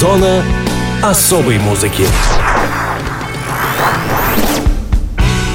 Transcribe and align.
Зона 0.00 0.44
особой 1.02 1.58
музыки. 1.58 2.04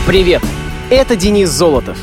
Привет! 0.07 0.41
Это 0.89 1.15
Денис 1.15 1.47
Золотов. 1.47 1.95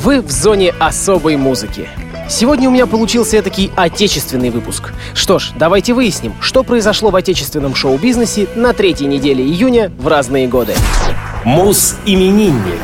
Вы 0.00 0.20
в 0.20 0.30
зоне 0.30 0.72
особой 0.78 1.34
музыки. 1.34 1.88
Сегодня 2.28 2.68
у 2.68 2.72
меня 2.72 2.86
получился 2.86 3.38
этакий 3.38 3.72
отечественный 3.74 4.50
выпуск. 4.50 4.92
Что 5.14 5.40
ж, 5.40 5.50
давайте 5.56 5.92
выясним, 5.92 6.34
что 6.40 6.62
произошло 6.62 7.10
в 7.10 7.16
отечественном 7.16 7.74
шоу-бизнесе 7.74 8.46
на 8.54 8.72
третьей 8.72 9.08
неделе 9.08 9.42
июня 9.42 9.90
в 9.98 10.06
разные 10.06 10.46
годы. 10.46 10.76
Мус-именинник. 11.44 12.82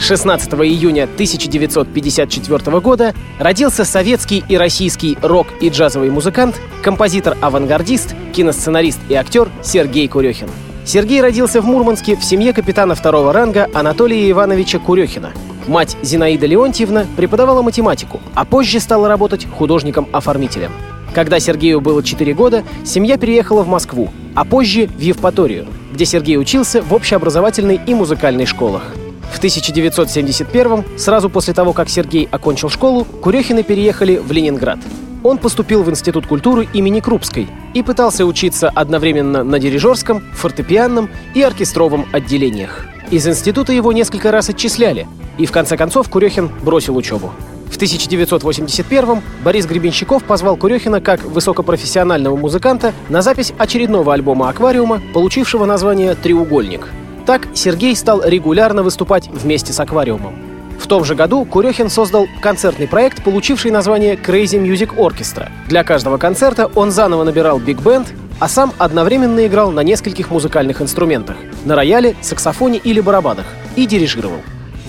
16 0.00 0.54
июня 0.54 1.04
1954 1.04 2.80
года 2.80 3.14
родился 3.38 3.84
советский 3.84 4.42
и 4.48 4.56
российский 4.56 5.18
рок- 5.20 5.52
и 5.60 5.68
джазовый 5.68 6.10
музыкант, 6.10 6.58
композитор-авангардист, 6.82 8.14
киносценарист 8.32 8.98
и 9.10 9.14
актер 9.14 9.50
Сергей 9.62 10.08
Курехин. 10.08 10.48
Сергей 10.86 11.20
родился 11.20 11.60
в 11.60 11.66
Мурманске 11.66 12.16
в 12.16 12.24
семье 12.24 12.54
капитана 12.54 12.94
второго 12.94 13.32
ранга 13.32 13.68
Анатолия 13.74 14.28
Ивановича 14.30 14.78
Курехина. 14.78 15.32
Мать 15.68 15.96
Зинаида 16.02 16.46
Леонтьевна 16.46 17.04
преподавала 17.16 17.60
математику, 17.60 18.20
а 18.34 18.46
позже 18.46 18.80
стала 18.80 19.06
работать 19.06 19.46
художником-оформителем. 19.46 20.72
Когда 21.14 21.38
Сергею 21.38 21.82
было 21.82 22.02
4 22.02 22.32
года, 22.32 22.64
семья 22.84 23.18
переехала 23.18 23.62
в 23.62 23.68
Москву, 23.68 24.10
а 24.34 24.46
позже 24.46 24.86
в 24.86 25.00
Евпаторию, 25.00 25.66
где 25.92 26.06
Сергей 26.06 26.38
учился 26.38 26.80
в 26.80 26.94
общеобразовательной 26.94 27.78
и 27.86 27.94
музыкальной 27.94 28.46
школах. 28.46 28.94
В 29.30 29.38
1971 29.38 30.84
сразу 30.98 31.30
после 31.30 31.54
того, 31.54 31.72
как 31.72 31.88
Сергей 31.88 32.28
окончил 32.30 32.68
школу, 32.68 33.04
Курехины 33.04 33.62
переехали 33.62 34.16
в 34.16 34.30
Ленинград. 34.32 34.78
Он 35.22 35.38
поступил 35.38 35.82
в 35.82 35.90
Институт 35.90 36.26
культуры 36.26 36.68
имени 36.72 37.00
Крупской 37.00 37.48
и 37.74 37.82
пытался 37.82 38.24
учиться 38.24 38.70
одновременно 38.70 39.44
на 39.44 39.58
дирижерском, 39.58 40.22
фортепианном 40.34 41.10
и 41.34 41.42
оркестровом 41.42 42.06
отделениях. 42.12 42.86
Из 43.10 43.26
института 43.26 43.72
его 43.72 43.92
несколько 43.92 44.30
раз 44.30 44.48
отчисляли, 44.48 45.06
и 45.36 45.46
в 45.46 45.52
конце 45.52 45.76
концов 45.76 46.08
Курехин 46.08 46.50
бросил 46.62 46.96
учебу. 46.96 47.32
В 47.70 47.76
1981-м 47.76 49.22
Борис 49.44 49.66
Гребенщиков 49.66 50.24
позвал 50.24 50.56
Курехина 50.56 51.00
как 51.00 51.22
высокопрофессионального 51.24 52.36
музыканта 52.36 52.92
на 53.08 53.22
запись 53.22 53.52
очередного 53.58 54.12
альбома 54.12 54.48
«Аквариума», 54.48 55.00
получившего 55.14 55.66
название 55.66 56.14
«Треугольник». 56.14 56.88
Так 57.30 57.46
Сергей 57.54 57.94
стал 57.94 58.24
регулярно 58.24 58.82
выступать 58.82 59.28
вместе 59.28 59.72
с 59.72 59.78
«Аквариумом». 59.78 60.34
В 60.80 60.88
том 60.88 61.04
же 61.04 61.14
году 61.14 61.44
Курехин 61.44 61.88
создал 61.88 62.26
концертный 62.42 62.88
проект, 62.88 63.22
получивший 63.22 63.70
название 63.70 64.16
Crazy 64.16 64.60
Music 64.60 64.96
Orchestra. 64.96 65.48
Для 65.68 65.84
каждого 65.84 66.18
концерта 66.18 66.68
он 66.74 66.90
заново 66.90 67.22
набирал 67.22 67.60
биг-бенд, 67.60 68.08
а 68.40 68.48
сам 68.48 68.72
одновременно 68.78 69.46
играл 69.46 69.70
на 69.70 69.84
нескольких 69.84 70.32
музыкальных 70.32 70.82
инструментах— 70.82 71.36
на 71.64 71.76
рояле, 71.76 72.16
саксофоне 72.20 72.80
или 72.82 73.00
барабанах— 73.00 73.46
и 73.76 73.86
дирижировал. 73.86 74.40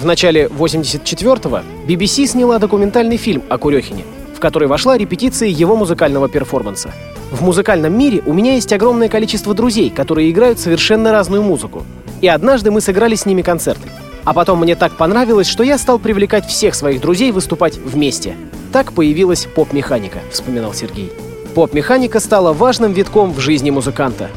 В 0.02 0.06
начале 0.06 0.48
84-го 0.48 1.60
BBC 1.88 2.26
сняла 2.26 2.58
документальный 2.58 3.18
фильм 3.18 3.44
о 3.50 3.60
Курехине, 3.60 4.04
в 4.36 4.40
который 4.40 4.68
вошла 4.68 4.98
репетиция 4.98 5.50
его 5.50 5.76
музыкального 5.76 6.28
перформанса. 6.28 6.90
В 7.30 7.44
музыкальном 7.44 7.96
мире 7.96 8.24
у 8.26 8.34
меня 8.34 8.56
есть 8.56 8.74
огромное 8.74 9.10
количество 9.10 9.54
друзей, 9.54 9.92
которые 9.92 10.32
играют 10.32 10.60
совершенно 10.60 11.12
разную 11.12 11.44
музыку. 11.44 11.86
И 12.22 12.28
однажды 12.28 12.72
мы 12.72 12.82
сыграли 12.82 13.16
с 13.16 13.26
ними 13.26 13.42
концерты. 13.42 13.90
А 14.24 14.34
потом 14.34 14.60
мне 14.60 14.76
так 14.76 14.94
понравилось, 14.94 15.48
что 15.48 15.64
я 15.64 15.78
стал 15.78 15.98
привлекать 15.98 16.46
всех 16.46 16.76
своих 16.76 17.02
друзей 17.02 17.32
выступать 17.32 17.78
вместе. 17.78 18.36
Так 18.72 18.94
появилась 18.94 19.48
поп-механика, 19.48 20.20
вспоминал 20.32 20.74
Сергей. 20.74 21.12
Поп-механика 21.56 22.20
стала 22.20 22.54
важным 22.54 22.94
витком 22.94 23.34
в 23.34 23.40
жизни 23.40 23.72
музыканта. 23.72 24.30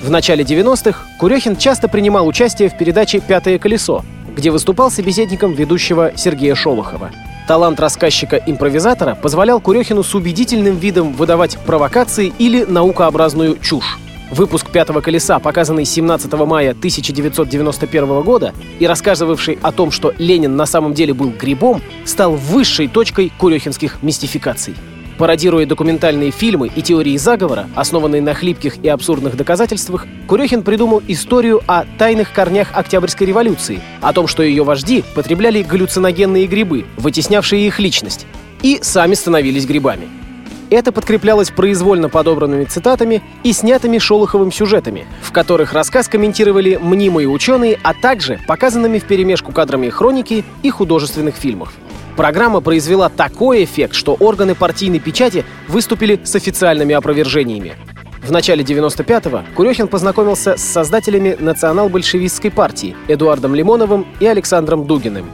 В 0.00 0.10
начале 0.10 0.44
90-х 0.44 1.04
Курехин 1.20 1.56
часто 1.56 1.88
принимал 1.88 2.26
участие 2.26 2.68
в 2.68 2.78
передаче 2.78 3.20
«Пятое 3.20 3.58
колесо», 3.58 4.04
где 4.34 4.50
выступал 4.50 4.90
собеседником 4.90 5.52
ведущего 5.52 6.12
Сергея 6.16 6.54
Шолохова. 6.54 7.10
Талант 7.46 7.80
рассказчика-импровизатора 7.80 9.14
позволял 9.14 9.60
Курехину 9.60 10.02
с 10.02 10.14
убедительным 10.14 10.76
видом 10.76 11.12
выдавать 11.12 11.58
провокации 11.58 12.32
или 12.38 12.64
наукообразную 12.64 13.58
чушь. 13.58 13.98
Выпуск 14.30 14.70
«Пятого 14.70 15.00
колеса», 15.00 15.38
показанный 15.38 15.86
17 15.86 16.30
мая 16.34 16.70
1991 16.70 18.20
года 18.20 18.52
и 18.78 18.86
рассказывавший 18.86 19.58
о 19.62 19.72
том, 19.72 19.90
что 19.90 20.12
Ленин 20.18 20.54
на 20.54 20.66
самом 20.66 20.92
деле 20.92 21.14
был 21.14 21.30
грибом, 21.30 21.80
стал 22.04 22.34
высшей 22.34 22.88
точкой 22.88 23.32
курехинских 23.38 24.02
мистификаций. 24.02 24.74
Пародируя 25.16 25.66
документальные 25.66 26.30
фильмы 26.30 26.68
и 26.68 26.82
теории 26.82 27.16
заговора, 27.16 27.68
основанные 27.74 28.22
на 28.22 28.34
хлипких 28.34 28.76
и 28.84 28.88
абсурдных 28.88 29.34
доказательствах, 29.36 30.06
Курехин 30.28 30.62
придумал 30.62 31.02
историю 31.08 31.60
о 31.66 31.84
тайных 31.98 32.32
корнях 32.32 32.68
Октябрьской 32.72 33.26
революции, 33.26 33.80
о 34.00 34.12
том, 34.12 34.28
что 34.28 34.44
ее 34.44 34.62
вожди 34.62 35.02
потребляли 35.14 35.62
галлюциногенные 35.62 36.46
грибы, 36.46 36.84
вытеснявшие 36.98 37.66
их 37.66 37.80
личность, 37.80 38.26
и 38.62 38.78
сами 38.80 39.14
становились 39.14 39.66
грибами. 39.66 40.06
Это 40.70 40.92
подкреплялось 40.92 41.50
произвольно 41.50 42.10
подобранными 42.10 42.64
цитатами 42.64 43.22
и 43.42 43.52
снятыми 43.52 43.98
Шолоховым 43.98 44.52
сюжетами, 44.52 45.06
в 45.22 45.32
которых 45.32 45.72
рассказ 45.72 46.08
комментировали 46.08 46.78
мнимые 46.80 47.26
ученые, 47.26 47.78
а 47.82 47.94
также 47.94 48.38
показанными 48.46 48.98
вперемешку 48.98 49.52
кадрами 49.52 49.88
хроники 49.88 50.44
и 50.62 50.70
художественных 50.70 51.36
фильмов. 51.36 51.72
Программа 52.16 52.60
произвела 52.60 53.08
такой 53.08 53.64
эффект, 53.64 53.94
что 53.94 54.14
органы 54.14 54.54
партийной 54.54 54.98
печати 54.98 55.44
выступили 55.68 56.20
с 56.24 56.34
официальными 56.34 56.94
опровержениями. 56.94 57.74
В 58.22 58.30
начале 58.30 58.62
95-го 58.62 59.44
Курехин 59.54 59.88
познакомился 59.88 60.56
с 60.58 60.62
создателями 60.62 61.36
национал-большевистской 61.38 62.50
партии 62.50 62.94
Эдуардом 63.06 63.54
Лимоновым 63.54 64.06
и 64.20 64.26
Александром 64.26 64.86
Дугиным. 64.86 65.26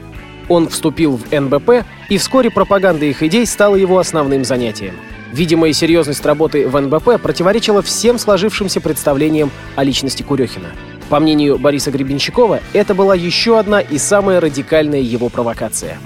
Он 0.49 0.69
вступил 0.69 1.17
в 1.17 1.33
НБП, 1.33 1.87
и 2.11 2.19
вскоре 2.19 2.51
пропаганда 2.51 3.07
их 3.07 3.23
идей 3.23 3.47
стала 3.47 3.77
его 3.77 3.99
основным 3.99 4.45
занятием. 4.45 4.95
Видимая 5.35 5.73
серьезность 5.73 6.25
работы 6.25 6.69
в 6.69 6.81
НБП 6.81 7.21
противоречила 7.21 7.83
всем 7.83 8.21
сложившимся 8.21 8.81
представлениям 8.81 9.51
о 9.75 9.83
личности 9.83 10.23
Курехина. 10.23 10.69
По 11.09 11.19
мнению 11.19 11.59
Бориса 11.59 11.91
Гребенщикова, 11.91 12.61
это 12.73 12.95
была 12.95 13.17
еще 13.17 13.59
одна 13.59 13.81
и 13.81 13.99
самая 13.99 14.41
радикальная 14.41 15.01
его 15.01 15.29
провокация. 15.31 15.99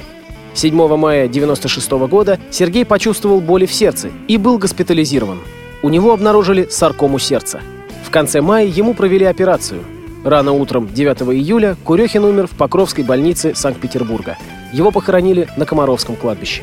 7 0.54 0.74
мая 0.74 1.26
1996 1.26 1.90
года 2.08 2.40
Сергей 2.50 2.86
почувствовал 2.86 3.42
боли 3.42 3.66
в 3.66 3.74
сердце 3.74 4.08
и 4.28 4.38
был 4.38 4.56
госпитализирован. 4.56 5.40
У 5.82 5.90
него 5.90 6.14
обнаружили 6.14 6.66
саркому 6.70 7.18
сердца. 7.18 7.60
В 8.06 8.10
конце 8.10 8.40
мая 8.40 8.64
ему 8.64 8.94
провели 8.94 9.26
операцию. 9.26 9.82
Рано 10.24 10.52
утром 10.52 10.88
9 10.90 11.36
июля 11.36 11.76
Курехин 11.84 12.24
умер 12.24 12.46
в 12.46 12.56
Покровской 12.56 13.04
больнице 13.04 13.54
Санкт-Петербурга. 13.54 14.38
Его 14.72 14.90
похоронили 14.90 15.48
на 15.58 15.66
Комаровском 15.66 16.16
кладбище. 16.16 16.62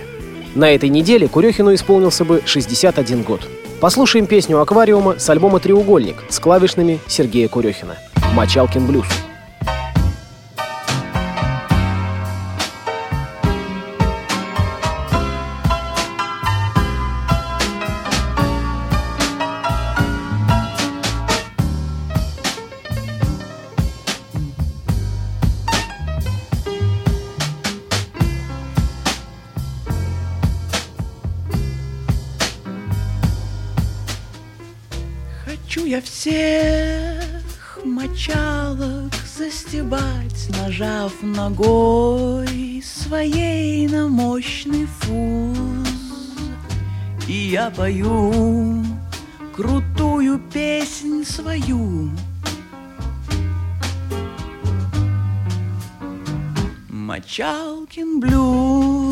На 0.55 0.73
этой 0.73 0.87
неделе 0.87 1.27
Курехину 1.27 1.73
исполнился 1.73 2.23
бы 2.23 2.41
61 2.45 3.23
год. 3.23 3.41
Послушаем 3.81 4.25
песню 4.25 4.61
«Аквариума» 4.61 5.19
с 5.19 5.29
альбома 5.29 5.59
«Треугольник» 5.59 6.23
с 6.29 6.39
клавишными 6.39 6.99
Сергея 7.07 7.49
Курехина. 7.49 7.97
«Мочалкин 8.33 8.87
блюз». 8.87 9.05
Я 35.85 36.01
всех 36.01 37.85
мочалок 37.85 39.13
застебать, 39.37 40.49
Нажав 40.59 41.13
ногой 41.21 42.83
своей 42.83 43.87
на 43.87 44.07
мощный 44.07 44.87
фуз. 44.87 45.87
И 47.27 47.33
я 47.33 47.69
пою 47.69 48.83
крутую 49.55 50.41
песнь 50.51 51.23
свою. 51.23 52.09
Мочалкин 56.89 58.19
блюз. 58.19 59.04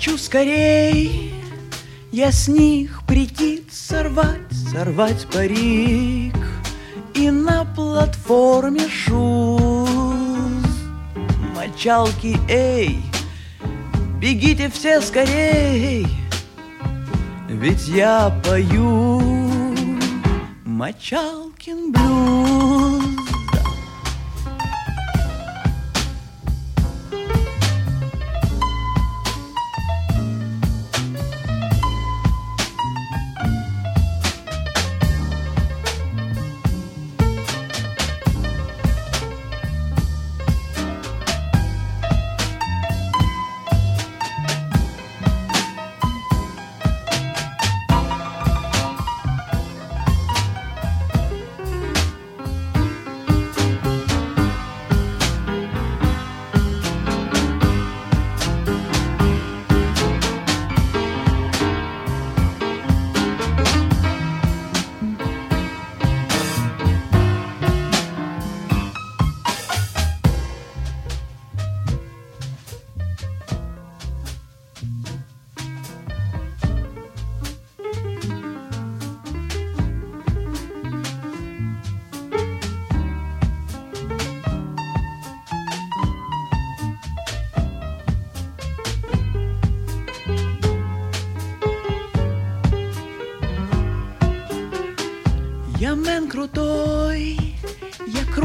Хочу 0.00 0.16
скорей 0.16 1.34
я 2.10 2.32
с 2.32 2.48
них 2.48 3.02
прийти, 3.06 3.64
сорвать, 3.70 4.50
сорвать 4.72 5.26
парик. 5.30 6.34
И 7.12 7.30
на 7.30 7.66
платформе 7.76 8.88
шуз. 8.88 9.90
Мочалки, 11.54 12.38
эй, 12.48 13.02
бегите 14.18 14.70
все 14.70 15.02
скорей. 15.02 16.06
Ведь 17.50 17.86
я 17.88 18.34
пою 18.42 19.20
Мочалкин 20.64 21.92
блюз 21.92 22.99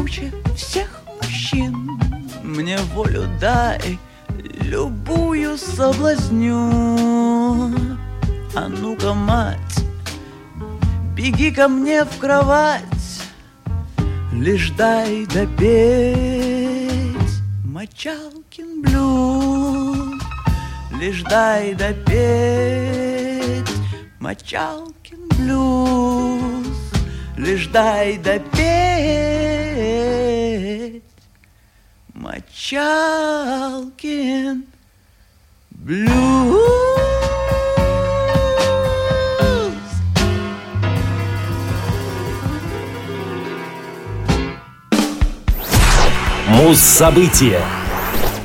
круче 0.06 0.32
всех 0.56 1.02
мужчин. 1.22 2.00
Мне 2.44 2.78
волю 2.94 3.24
дай, 3.42 3.98
любую 4.62 5.58
соблазню. 5.58 6.70
А 8.56 8.68
ну-ка, 8.68 9.14
мать, 9.14 9.84
беги 11.16 11.52
ко 11.52 11.68
мне 11.68 12.06
в 12.06 12.18
кровать, 12.20 12.84
Лишь 14.32 14.72
дай 14.72 15.26
допеть 15.26 15.66
Мочалкин 17.64 18.82
блюз. 18.82 20.22
Лишь 21.00 21.24
дай 21.24 21.74
допеть 21.74 22.04
Мочалкин 24.20 25.30
блюз. 25.38 26.68
Лишь 27.38 27.68
дай 27.68 28.18
допеть 28.18 29.35
Мочалкин 32.26 33.86
блюз. 35.70 36.10
Муз-события. 46.48 47.62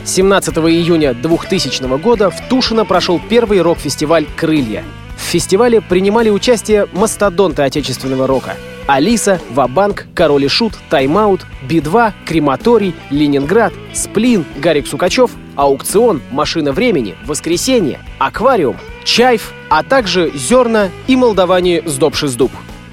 17 0.05 0.59
июня 0.59 1.15
2000 1.15 1.99
года 2.03 2.29
в 2.29 2.49
Тушино 2.50 2.85
прошел 2.85 3.19
первый 3.31 3.62
рок-фестиваль 3.62 4.26
«Крылья». 4.37 4.85
В 5.17 5.23
фестивале 5.23 5.81
принимали 5.81 6.29
участие 6.29 6.87
мастодонты 6.93 7.62
отечественного 7.62 8.26
рока. 8.26 8.56
Алиса, 8.90 9.40
Вабанк, 9.50 10.08
Король 10.14 10.46
и 10.46 10.48
Шут, 10.48 10.72
Тайм-аут, 10.90 11.46
Би-2, 11.69 12.12
Крематорий, 12.26 12.92
Ленинград, 13.10 13.72
Сплин, 13.92 14.44
Гарик 14.56 14.88
Сукачев, 14.88 15.31
Аукцион, 15.54 16.20
Машина 16.32 16.72
времени, 16.72 17.14
Воскресенье, 17.25 18.00
Аквариум, 18.19 18.76
Чайф, 19.04 19.52
а 19.69 19.84
также 19.84 20.32
Зерна 20.34 20.88
и 21.06 21.14
Молдаване 21.14 21.82
Сдобшиздуб. 21.87 22.50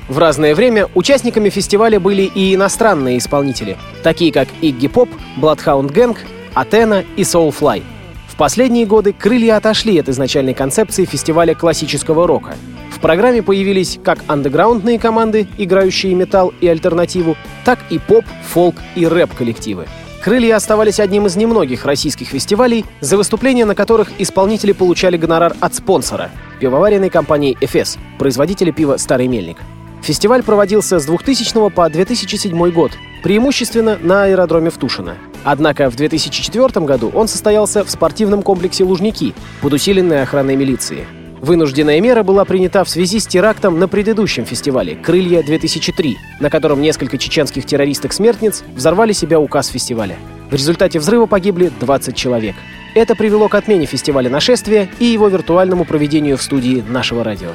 В 0.07 0.19
разное 0.19 0.53
время 0.53 0.87
участниками 0.93 1.49
фестиваля 1.49 1.99
были 1.99 2.21
и 2.21 2.53
иностранные 2.53 3.17
исполнители, 3.17 3.75
такие 4.03 4.31
как 4.31 4.49
Игги 4.61 4.87
Поп, 4.87 5.09
Bloodhound 5.41 5.91
Gang, 5.91 6.15
Атена 6.53 7.03
и 7.15 7.23
Soulfly. 7.23 7.81
В 8.27 8.35
последние 8.35 8.85
годы 8.85 9.13
крылья 9.13 9.57
отошли 9.57 9.97
от 9.97 10.09
изначальной 10.09 10.53
концепции 10.53 11.05
фестиваля 11.05 11.55
классического 11.55 12.27
рока. 12.27 12.55
В 12.97 12.99
программе 12.99 13.43
появились 13.43 13.99
как 14.03 14.23
андеграундные 14.25 14.97
команды, 14.97 15.47
играющие 15.59 16.15
металл 16.15 16.51
и 16.61 16.67
альтернативу, 16.67 17.37
так 17.63 17.77
и 17.91 17.99
поп, 17.99 18.25
фолк 18.49 18.75
и 18.95 19.05
рэп-коллективы. 19.05 19.85
«Крылья» 20.23 20.55
оставались 20.55 20.99
одним 20.99 21.27
из 21.27 21.35
немногих 21.35 21.85
российских 21.85 22.29
фестивалей, 22.29 22.85
за 22.99 23.17
выступления 23.17 23.65
на 23.65 23.75
которых 23.75 24.09
исполнители 24.17 24.71
получали 24.71 25.15
гонорар 25.15 25.55
от 25.59 25.75
спонсора— 25.75 26.31
пивоваренной 26.59 27.11
компании 27.11 27.55
«Эфес», 27.61 27.99
производителя 28.17 28.71
пива 28.71 28.97
«Старый 28.97 29.27
мельник». 29.27 29.57
Фестиваль 30.01 30.41
проводился 30.41 30.97
с 30.97 31.05
2000 31.05 31.69
по 31.69 31.87
2007 31.87 32.71
год, 32.71 32.93
преимущественно 33.21 33.99
на 34.01 34.23
аэродроме 34.23 34.71
в 34.71 34.77
Тушино. 34.77 35.17
Однако 35.43 35.91
в 35.91 35.95
2004 35.95 36.83
году 36.83 37.11
он 37.13 37.27
состоялся 37.27 37.85
в 37.85 37.91
спортивном 37.91 38.41
комплексе 38.41 38.83
«Лужники» 38.83 39.35
под 39.61 39.73
усиленной 39.73 40.23
охраной 40.23 40.55
милиции. 40.55 41.05
Вынужденная 41.41 42.01
мера 42.01 42.23
была 42.23 42.45
принята 42.45 42.83
в 42.83 42.89
связи 42.89 43.19
с 43.19 43.27
терактом 43.27 43.79
на 43.79 43.87
предыдущем 43.87 44.45
фестивале 44.45 44.95
«Крылья-2003», 44.95 46.15
на 46.39 46.49
котором 46.49 46.81
несколько 46.81 47.17
чеченских 47.17 47.65
террористок-смертниц 47.65 48.63
взорвали 48.75 49.13
себя 49.13 49.39
указ 49.39 49.67
фестиваля. 49.67 50.17
В 50.49 50.53
результате 50.53 50.99
взрыва 50.99 51.27
погибли 51.27 51.71
20 51.79 52.15
человек. 52.15 52.55
Это 52.95 53.15
привело 53.15 53.49
к 53.49 53.55
отмене 53.55 53.85
фестиваля 53.85 54.29
нашествия 54.29 54.89
и 54.97 55.05
его 55.05 55.27
виртуальному 55.27 55.85
проведению 55.85 56.37
в 56.37 56.41
студии 56.41 56.83
нашего 56.87 57.23
радио. 57.23 57.49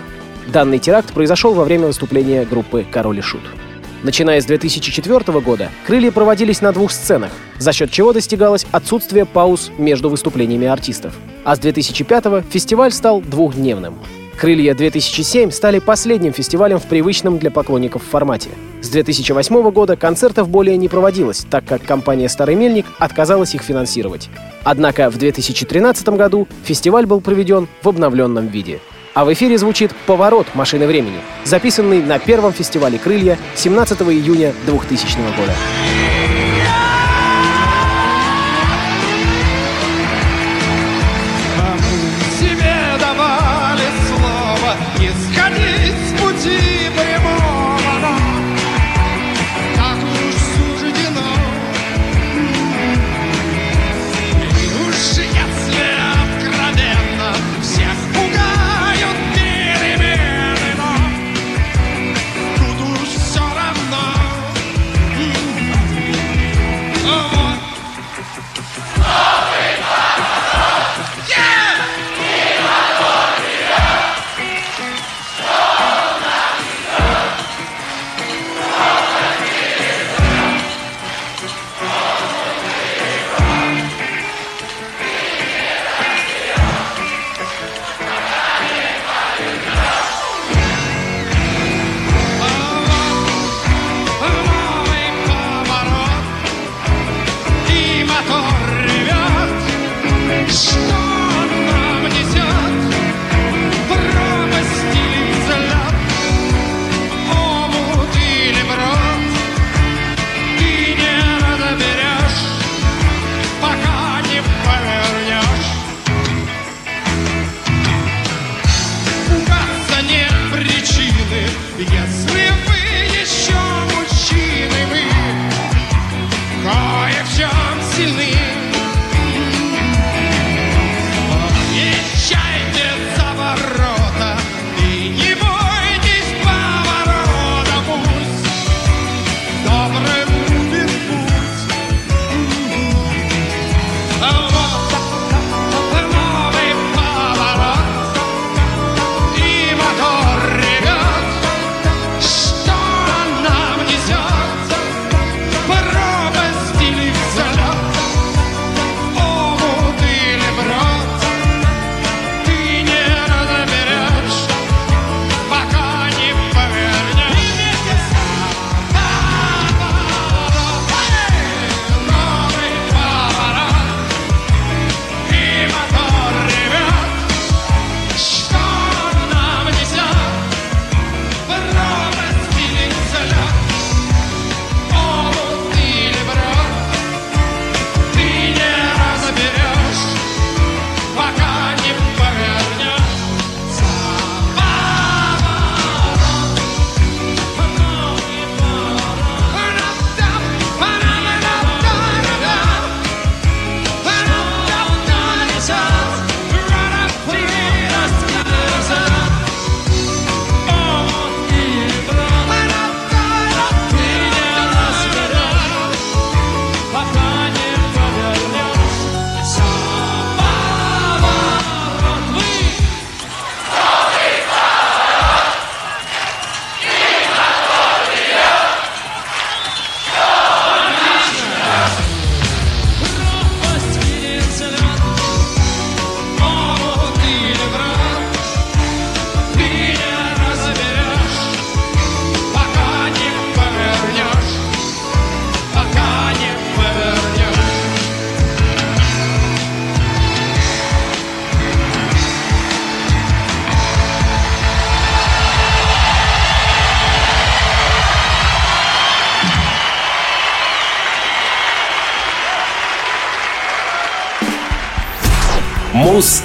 Данный 0.46 0.78
теракт 0.78 1.12
произошел 1.12 1.54
во 1.54 1.64
время 1.64 1.86
выступления 1.86 2.44
группы 2.44 2.84
«Король 2.88 3.18
и 3.18 3.22
Шут». 3.22 3.42
Начиная 4.02 4.40
с 4.40 4.47
2004 4.47 5.40
года, 5.40 5.71
крылья 5.87 6.11
проводились 6.11 6.61
на 6.61 6.73
двух 6.73 6.90
сценах, 6.90 7.30
за 7.59 7.73
счет 7.73 7.92
чего 7.92 8.12
достигалось 8.12 8.66
отсутствие 8.73 9.25
пауз 9.25 9.71
между 9.78 10.11
выступлениями 10.11 10.66
артистов. 10.66 11.14
А 11.44 11.54
с 11.54 11.61
2005 11.61 12.44
фестиваль 12.50 12.90
стал 12.90 13.21
двухдневным. 13.21 13.94
«Крылья-2007» 14.40 15.52
стали 15.52 15.78
последним 15.78 16.32
фестивалем 16.32 16.80
в 16.80 16.87
привычном 16.87 17.38
для 17.38 17.52
поклонников 17.52 18.02
формате. 18.02 18.49
С 18.80 18.88
2008 18.88 19.71
года 19.71 19.94
концертов 19.94 20.49
более 20.49 20.76
не 20.76 20.88
проводилось, 20.88 21.47
так 21.49 21.64
как 21.64 21.85
компания 21.85 22.28
«Старый 22.28 22.56
мельник» 22.56 22.87
отказалась 22.99 23.54
их 23.54 23.62
финансировать. 23.62 24.30
Однако 24.64 25.11
в 25.11 25.18
2013 25.18 26.09
году 26.09 26.49
фестиваль 26.64 27.06
был 27.06 27.21
проведен 27.21 27.68
в 27.82 27.88
обновленном 27.88 28.49
виде. 28.49 28.80
А 29.14 29.26
в 29.26 29.33
эфире 29.35 29.59
звучит 29.59 29.95
«Поворот 30.07 30.47
машины 30.54 30.87
времени», 30.87 31.21
записанный 31.45 32.02
на 32.02 32.19
первом 32.19 32.52
фестивале 32.52 32.99
«Крылья» 32.99 33.38
17 33.57 34.00
июня 34.02 34.54
2000 34.64 35.16
года. 35.37 35.52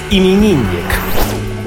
Мус-именинник. 0.08 0.86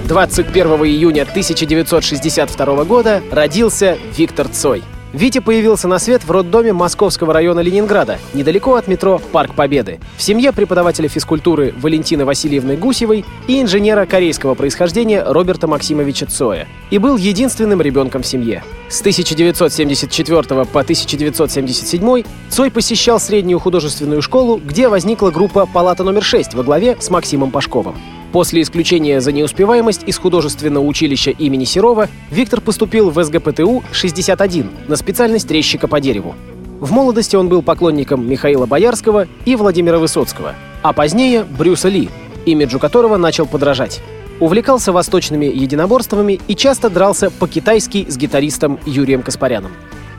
21 0.08 0.68
июня 0.86 1.24
1962 1.24 2.84
года 2.86 3.22
родился 3.32 3.98
Виктор 4.18 4.48
Цой. 4.48 4.82
Витя 5.14 5.40
появился 5.40 5.88
на 5.88 6.00
свет 6.00 6.24
в 6.24 6.32
роддоме 6.32 6.74
Московского 6.74 7.34
района 7.34 7.60
Ленинграда, 7.60 8.18
недалеко 8.34 8.76
от 8.76 8.88
метро 8.88 9.22
Парк 9.32 9.54
Победы, 9.54 10.00
в 10.18 10.24
семье 10.24 10.54
преподавателя 10.54 11.10
физкультуры 11.10 11.74
Валентины 11.78 12.26
Васильевны 12.26 12.78
Гусевой 12.78 13.26
и 13.48 13.62
инженера 13.62 14.06
корейского 14.06 14.56
происхождения 14.56 15.24
Роберта 15.24 15.68
Максимовича 15.68 16.26
Цоя, 16.26 16.68
и 16.90 16.98
был 16.98 17.18
единственным 17.18 17.82
ребенком 17.82 18.24
в 18.24 18.26
семье. 18.26 18.64
С 18.90 19.02
1974 19.02 20.44
по 20.66 20.80
1977 20.80 22.24
Цой 22.50 22.72
посещал 22.72 23.20
среднюю 23.20 23.60
художественную 23.60 24.22
школу, 24.22 24.60
где 24.64 24.88
возникла 24.88 25.30
группа 25.30 25.66
«Палата 25.66 26.04
номер 26.04 26.22
6» 26.22 26.56
во 26.56 26.64
главе 26.64 26.98
с 27.00 27.10
Максимом 27.10 27.52
Пашковым. 27.52 27.96
После 28.32 28.62
исключения 28.62 29.20
за 29.20 29.34
неуспеваемость 29.34 30.04
из 30.06 30.18
художественного 30.18 30.84
училища 30.86 31.32
имени 31.32 31.66
Серова 31.66 32.08
Виктор 32.30 32.62
поступил 32.62 33.10
в 33.10 33.22
СГПТУ 33.22 33.84
61 33.92 34.70
на 34.88 34.96
специальность 34.96 35.52
резчика 35.52 35.88
по 35.90 36.00
дереву. 36.00 36.36
В 36.80 36.92
молодости 36.94 37.36
он 37.36 37.50
был 37.50 37.62
поклонником 37.62 38.28
Михаила 38.28 38.66
Боярского 38.66 39.28
и 39.46 39.56
Владимира 39.56 40.00
Высоцкого, 40.00 40.56
а 40.82 40.94
позднее 40.94 41.44
Брюса 41.44 41.90
Ли, 41.90 42.10
имиджу 42.46 42.80
которого 42.80 43.18
начал 43.18 43.46
подражать. 43.46 44.02
Увлекался 44.40 44.92
восточными 44.92 45.46
единоборствами 45.46 46.40
и 46.48 46.56
часто 46.56 46.90
дрался 46.90 47.30
по-китайски 47.30 48.10
с 48.10 48.18
гитаристом 48.18 48.80
Юрием 48.86 49.24
Каспаряном. 49.24 49.74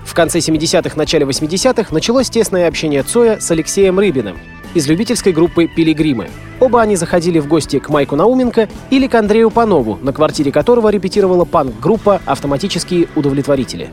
В 0.05 0.15
конце 0.15 0.39
70-х, 0.39 0.97
начале 0.97 1.25
80-х 1.25 1.93
началось 1.93 2.29
тесное 2.29 2.69
общение 2.69 3.03
Цоя 3.03 3.41
с 3.41 3.51
Алексеем 3.51 3.99
Рыбиным 3.99 4.37
из 4.75 4.87
любительской 4.87 5.33
группы 5.33 5.67
«Пилигримы», 5.67 6.29
Оба 6.63 6.81
они 6.81 6.95
заходили 6.95 7.41
в 7.41 7.49
гости 7.49 7.81
к 7.81 7.89
Майку 7.89 8.15
Науменко 8.15 8.69
или 8.91 9.09
к 9.09 9.17
Андрею 9.17 9.51
Панову, 9.51 9.99
на 10.01 10.13
квартире 10.13 10.53
которого 10.53 10.91
репетировала 10.91 11.45
панк-группа 11.45 12.23
«Автоматические 12.25 13.09
удовлетворители». 13.17 13.91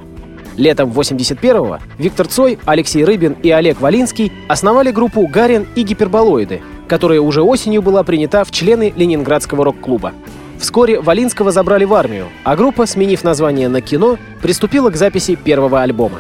Летом 0.56 0.92
81-го 0.92 1.80
Виктор 1.98 2.28
Цой, 2.28 2.60
Алексей 2.66 3.04
Рыбин 3.04 3.36
и 3.42 3.50
Олег 3.50 3.82
Валинский 3.82 4.32
основали 4.48 4.92
группу 4.92 5.26
«Гарин 5.26 5.66
и 5.74 5.82
гиперболоиды», 5.82 6.62
которая 6.88 7.22
уже 7.22 7.42
осенью 7.42 7.82
была 7.82 8.04
принята 8.04 8.44
в 8.44 8.52
члены 8.52 8.94
Ленинградского 8.96 9.66
рок-клуба. 9.66 10.14
Вскоре 10.60 11.02
Валинского 11.02 11.52
забрали 11.52 11.86
в 11.86 11.94
армию, 11.96 12.28
а 12.44 12.56
группа, 12.56 12.86
сменив 12.86 13.24
название 13.24 13.68
на 13.68 13.82
«Кино», 13.82 14.20
приступила 14.44 14.92
к 14.92 14.96
записи 14.96 15.34
первого 15.34 15.82
альбома. 15.82 16.20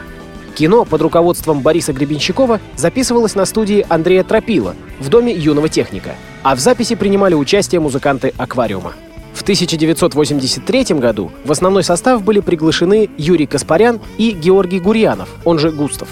Кино 0.50 0.86
под 0.86 1.02
руководством 1.02 1.62
Бориса 1.62 1.94
Гребенщикова 1.94 2.60
записывалось 2.76 3.36
на 3.36 3.46
студии 3.46 3.86
Андрея 3.90 4.24
Тропила 4.24 4.76
в 5.00 5.10
Доме 5.10 5.34
юного 5.34 5.70
техника– 5.70 6.16
а 6.44 6.56
в 6.56 6.60
записи 6.60 6.96
принимали 6.96 7.34
участие 7.34 7.82
музыканты 7.82 8.34
«Аквариума». 8.38 8.94
В 9.34 9.42
1983 9.42 10.84
году 10.96 11.32
в 11.46 11.52
основной 11.52 11.84
состав 11.84 12.24
были 12.24 12.40
приглашены 12.40 13.10
Юрий 13.18 13.46
Каспарян 13.46 14.00
и 14.18 14.32
Георгий 14.32 14.80
Гурьянов, 14.80 15.30
он 15.46 15.60
же 15.60 15.72
Густав. 15.72 16.08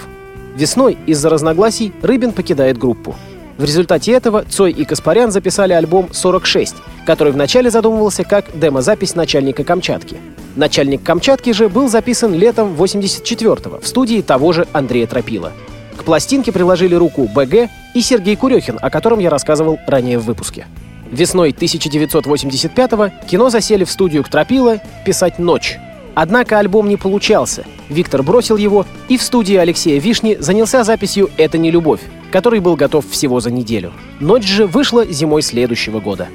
Весной 0.55 0.97
из-за 1.05 1.29
разногласий 1.29 1.93
Рыбин 2.01 2.31
покидает 2.31 2.77
группу. 2.77 3.15
В 3.57 3.63
результате 3.63 4.11
этого 4.11 4.43
Цой 4.43 4.71
и 4.71 4.85
Каспарян 4.85 5.31
записали 5.31 5.73
альбом 5.73 6.09
«46», 6.11 6.75
который 7.05 7.33
вначале 7.33 7.69
задумывался 7.69 8.23
как 8.23 8.45
демозапись 8.57 9.15
начальника 9.15 9.63
Камчатки. 9.63 10.17
Начальник 10.57 11.03
Камчатки 11.03 11.51
же 11.51 11.69
был 11.69 11.87
записан 11.87 12.33
летом 12.33 12.73
84-го 12.73 13.79
в 13.79 13.87
студии 13.87 14.21
того 14.21 14.53
же 14.53 14.67
Андрея 14.73 15.05
Тропила. 15.05 15.51
К 15.95 16.03
пластинке 16.03 16.51
приложили 16.51 16.95
руку 16.95 17.29
БГ 17.33 17.69
и 17.93 18.01
Сергей 18.01 18.35
Курехин, 18.35 18.79
о 18.81 18.89
котором 18.89 19.19
я 19.19 19.29
рассказывал 19.29 19.77
ранее 19.85 20.17
в 20.17 20.25
выпуске. 20.25 20.65
Весной 21.11 21.51
1985-го 21.51 23.27
кино 23.27 23.51
засели 23.51 23.83
в 23.83 23.91
студию 23.91 24.23
к 24.23 24.29
Тропила 24.29 24.81
писать 25.05 25.37
«Ночь». 25.37 25.77
Однако 26.15 26.57
альбом 26.57 26.89
не 26.89 26.97
получался. 26.97 27.63
Виктор 27.87 28.23
бросил 28.23 28.57
его 28.57 28.87
и 29.09 29.19
в 29.19 29.21
студии 29.21 29.55
Алексея 29.55 29.99
Вишни 29.99 30.37
занялся 30.39 30.83
записью 30.83 31.29
«Это 31.37 31.59
не 31.59 31.69
любовь», 31.69 32.01
который 32.31 32.61
был 32.61 32.75
готов 32.75 33.07
всего 33.07 33.39
за 33.39 33.51
неделю. 33.51 33.93
«Ночь» 34.19 34.47
же 34.47 34.65
вышла 34.65 35.05
зимой 35.05 35.43
следующего 35.43 35.99
года. 35.99 36.29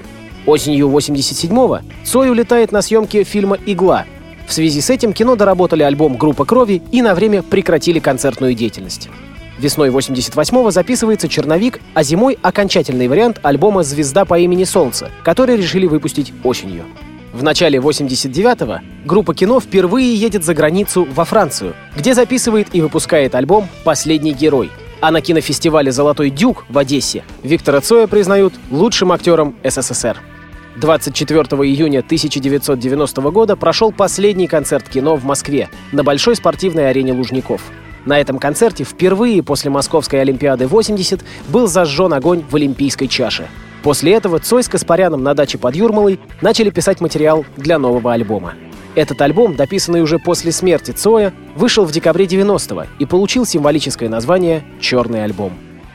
Осенью 0.47 0.89
87-го 0.89 1.81
Цой 2.05 2.31
улетает 2.31 2.73
на 2.73 2.83
съемки 2.83 3.23
фильма 3.25 3.59
«Игла». 3.65 4.05
В 4.47 4.53
связи 4.53 4.81
с 4.81 4.91
этим 4.91 5.13
кино 5.13 5.37
доработали 5.37 5.83
альбом 5.83 6.17
«Группа 6.17 6.45
крови» 6.45 6.83
и 6.91 7.01
на 7.01 7.15
время 7.15 7.43
прекратили 7.43 8.01
концертную 8.01 8.55
деятельность. 8.55 9.09
Весной 9.59 9.91
88-го 9.91 10.71
записывается 10.71 11.29
«Черновик», 11.29 11.81
а 11.95 12.03
зимой— 12.03 12.39
окончательный 12.43 13.07
вариант 13.07 13.39
альбома 13.43 13.85
«Звезда 13.85 14.25
по 14.25 14.39
имени 14.39 14.65
Солнце», 14.65 15.11
который 15.23 15.57
решили 15.57 15.87
выпустить 15.87 16.33
осенью. 16.43 16.85
В 17.33 17.43
начале 17.43 17.79
89-го 17.79 18.81
группа 19.07 19.35
кино 19.35 19.61
впервые 19.61 20.15
едет 20.15 20.45
за 20.45 20.55
границу 20.55 21.07
во 21.15 21.25
Францию, 21.25 21.75
где 21.97 22.15
записывает 22.15 22.69
и 22.73 22.81
выпускает 22.81 23.35
альбом 23.37 23.69
«Последний 23.85 24.33
герой». 24.33 24.71
А 25.01 25.11
на 25.11 25.21
кинофестивале 25.21 25.93
«Золотой 25.93 26.31
дюк» 26.31 26.65
в 26.69 26.77
Одессе 26.77 27.25
Виктора 27.43 27.81
Цоя 27.81 28.07
признают 28.07 28.55
лучшим 28.71 29.13
актером 29.13 29.55
СССР. 29.65 30.21
24 30.77 31.41
июня 31.41 32.01
1990 32.01 33.21
года 33.31 33.57
прошел 33.57 33.93
последний 33.93 34.47
концерт 34.47 34.89
кино 34.89 35.17
в 35.17 35.25
Москве 35.25 35.69
на 35.93 36.03
Большой 36.03 36.37
спортивной 36.37 36.91
арене 36.91 37.13
Лужников– 37.13 37.63
на 38.05 38.19
этом 38.19 38.39
концерте 38.39 38.85
впервые 38.85 39.43
после 39.43 39.71
Московской 39.71 40.21
Олимпиады 40.21 40.67
80 40.67 41.25
был 41.49 41.67
зажжен 41.67 42.13
огонь 42.13 42.45
в 42.49 42.57
Олимпийской 42.57 43.07
чаше. 43.07 43.47
После 43.83 44.13
этого 44.13 44.39
Цой 44.39 44.63
с 44.63 44.69
Каспаряном 44.69 45.23
на 45.23 45.35
даче 45.35 45.59
под 45.59 45.75
Юрмалой 45.75 46.21
начали 46.41 46.71
писать 46.71 47.01
материал 47.01 47.45
для 47.57 47.79
нового 47.79 48.13
альбома. 48.13 48.55
Этот 48.95 49.21
альбом, 49.23 49.57
дописанный 49.57 50.03
уже 50.03 50.19
после 50.19 50.53
смерти 50.53 50.91
Цоя, 50.91 51.33
вышел 51.57 51.85
в 51.85 51.93
декабре 51.93 52.27
90-го 52.27 52.87
и 52.99 53.07
получил 53.07 53.47
символическое 53.47 54.09
название 54.09 54.65
«Черный 54.81 55.25
альбом». 55.25 55.53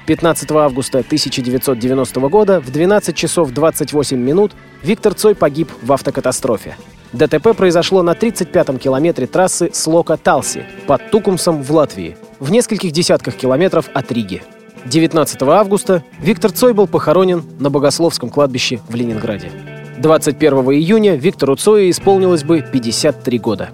15 0.07 0.49
августа 0.51 0.99
1990 0.99 2.19
года 2.29 2.61
в 2.61 2.71
12 2.71 3.15
часов 3.15 3.51
28 3.51 4.17
минут 4.17 4.53
Виктор 4.81 5.13
Цой 5.13 5.35
погиб 5.35 5.69
в 5.81 5.91
автокатастрофе. 5.91 6.77
ДТП 7.11 7.53
произошло 7.55 8.01
на 8.01 8.11
35-м 8.11 8.79
километре 8.79 9.27
трассы 9.27 9.69
Слока-Талси 9.73 10.63
под 10.87 11.11
Тукумсом 11.11 11.61
в 11.61 11.71
Латвии, 11.71 12.17
в 12.39 12.51
нескольких 12.51 12.93
десятках 12.93 13.35
километров 13.35 13.89
от 13.93 14.09
Риги. 14.11 14.43
19 14.85 15.41
августа 15.43 16.03
Виктор 16.19 16.51
Цой 16.51 16.73
был 16.73 16.87
похоронен 16.87 17.43
на 17.59 17.69
Богословском 17.69 18.29
кладбище 18.29 18.79
в 18.87 18.95
Ленинграде. 18.95 19.51
21 19.97 20.53
июня 20.71 21.15
Виктору 21.15 21.57
Цою 21.57 21.89
исполнилось 21.89 22.43
бы 22.43 22.61
53 22.61 23.39
года. 23.39 23.71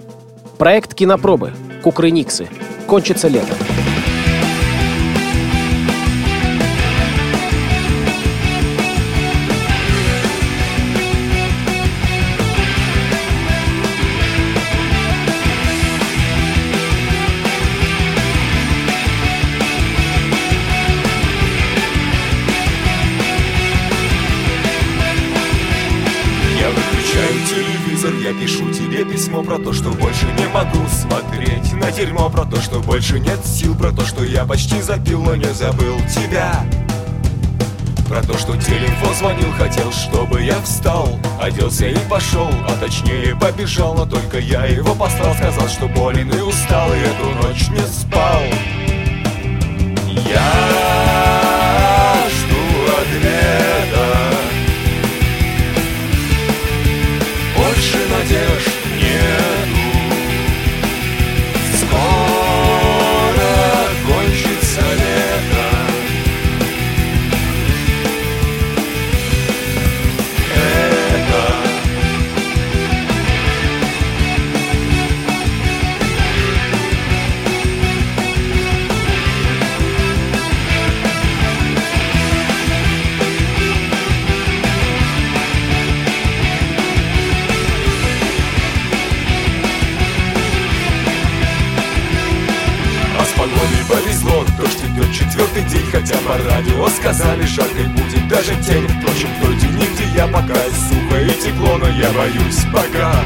Проект 0.58 0.94
кинопробы 0.94 1.52
«Кукрыниксы» 1.82 2.48
кончится 2.88 3.28
летом. 3.28 3.56
Про 32.34 32.44
то, 32.44 32.60
что 32.60 32.80
больше 32.80 33.20
нет 33.20 33.44
сил 33.44 33.76
Про 33.76 33.92
то, 33.92 34.04
что 34.04 34.24
я 34.24 34.44
почти 34.44 34.80
запил, 34.80 35.22
но 35.22 35.36
не 35.36 35.52
забыл 35.54 35.96
тебя. 36.12 36.64
Про 38.08 38.22
то, 38.22 38.36
что 38.36 38.56
телефон 38.56 39.14
звонил, 39.14 39.50
хотел, 39.52 39.92
чтобы 39.92 40.42
я 40.42 40.60
встал 40.60 41.18
Оделся 41.40 41.86
и 41.86 41.96
пошел, 42.08 42.50
а 42.68 42.76
точнее 42.78 43.36
побежал 43.36 43.94
Но 43.94 44.04
только 44.04 44.38
я 44.38 44.66
его 44.66 44.94
послал, 44.94 45.34
сказал, 45.34 45.68
что 45.68 45.88
болен 45.88 46.30
и 46.30 46.40
устал 46.40 46.92
И 46.92 46.98
эту 46.98 47.30
ночь 47.46 47.68
не 47.70 47.86
спал. 47.86 48.42
Я 50.28 50.64
жду 52.30 52.62
ответа. 53.00 54.06
Больше 57.56 57.98
надежд 58.10 58.83
жаркой 97.54 97.86
будет 97.86 98.28
даже 98.28 98.54
тень. 98.62 98.86
Впрочем, 98.88 99.28
в 99.28 99.44
той 99.44 99.56
тени, 99.56 99.86
где 99.94 100.04
я 100.16 100.26
пока 100.26 100.54
сухо 100.54 101.20
и 101.20 101.30
тепло 101.40 101.78
Но 101.78 101.88
я 101.88 102.10
боюсь 102.10 102.64
пока. 102.72 103.24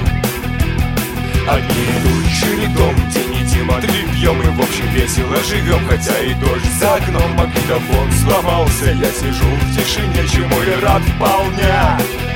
Одни 1.49 1.85
идут 1.85 2.25
чередом, 2.39 2.95
тени 3.11 3.47
Тимотри 3.49 4.05
пьем 4.13 4.43
И 4.43 4.49
в 4.49 4.61
общем 4.61 4.87
весело 4.93 5.37
живем, 5.45 5.81
хотя 5.89 6.19
и 6.21 6.35
дождь 6.35 6.73
за 6.79 6.97
окном 6.97 7.33
Магнитофон 7.37 8.13
сломался, 8.13 8.93
я 8.93 9.11
сижу 9.11 9.47
в 9.47 9.75
тишине 9.75 10.29
Чему 10.29 10.61
и 10.63 10.85
рад 10.85 11.01
вполне 11.01 12.28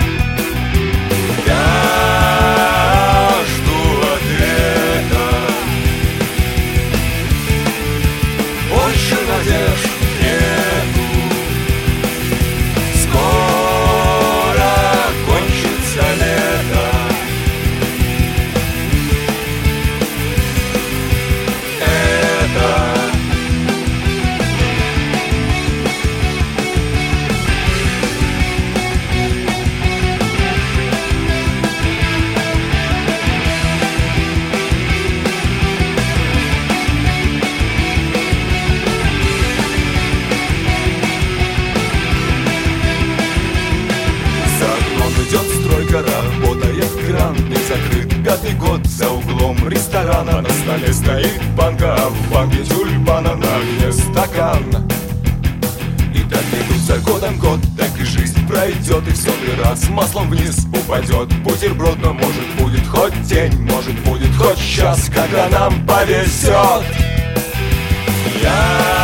пятый 48.33 48.55
год 48.55 48.87
за 48.87 49.11
углом 49.11 49.57
ресторана. 49.69 50.41
На 50.41 50.49
столе 50.49 50.93
стоит 50.93 51.43
банка, 51.55 51.95
а 51.95 52.09
в 52.09 52.33
банке 52.33 52.65
тюльпана 52.65 53.35
На 53.35 53.57
огне 53.57 53.93
стакан. 53.93 54.65
И 56.15 56.21
так 56.31 56.45
идут 56.55 56.79
за 56.79 56.97
годом 56.99 57.39
год, 57.39 57.61
так 57.77 57.91
и 58.01 58.05
жизнь 58.05 58.47
пройдет 58.49 59.07
И 59.07 59.13
все 59.13 59.31
три 59.33 59.63
раз 59.63 59.87
маслом 59.91 60.31
вниз 60.31 60.67
упадет. 60.73 61.29
Бутерброд, 61.43 61.99
но 61.99 62.15
может 62.15 62.47
будет 62.59 62.87
хоть 62.87 63.23
день 63.23 63.53
Может 63.71 63.99
будет 64.01 64.35
хоть 64.37 64.59
час, 64.59 65.11
когда 65.15 65.49
нам 65.51 65.87
повезет 65.87 66.85
Я 68.43 69.02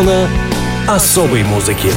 Зона 0.00 0.30
особой 0.88 1.42
музыки. 1.42 1.92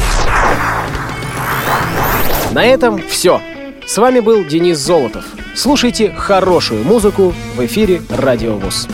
На 2.51 2.65
этом 2.65 3.01
все. 3.07 3.41
С 3.85 3.97
вами 3.97 4.19
был 4.19 4.43
Денис 4.43 4.77
Золотов. 4.77 5.23
Слушайте 5.55 6.11
хорошую 6.11 6.83
музыку 6.83 7.33
в 7.55 7.65
эфире 7.65 8.01
Радио 8.09 8.57
ВОЗ. 8.57 8.89